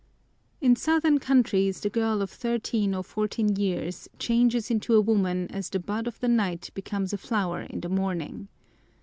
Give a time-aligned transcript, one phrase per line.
[0.61, 5.69] In southern countries the girl of thirteen or fourteen years changes into a woman as
[5.69, 8.47] the bud of the night becomes a flower in the morning.